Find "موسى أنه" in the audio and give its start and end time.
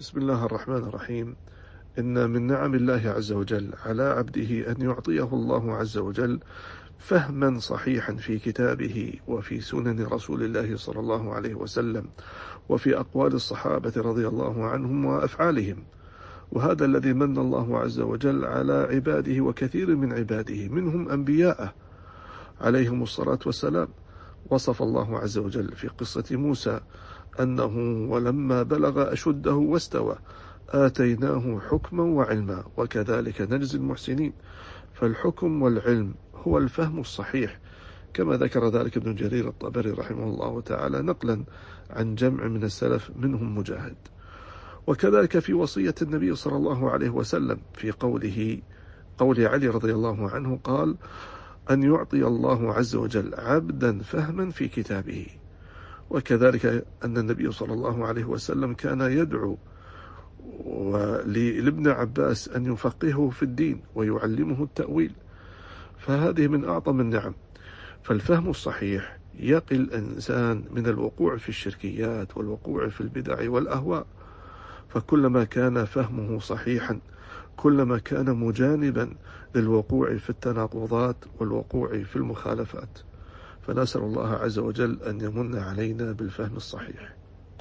26.30-28.06